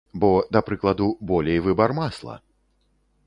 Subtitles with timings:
[0.21, 2.41] Бо, да прыкладу, болей выбар масла!